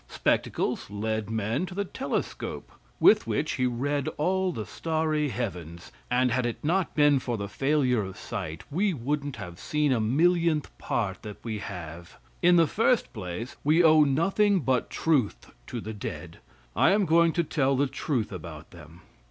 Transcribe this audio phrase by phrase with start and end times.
[0.09, 6.31] Spectacles led men to the telescope, with which he read all the starry heavens; and
[6.31, 10.75] had it not been for the failure of sight we wouldn't have seen a millionth
[10.79, 12.17] part that we have.
[12.41, 16.39] In the first place, we owe nothing but truth to the dead.
[16.75, 19.01] I am going to tell the truth about them.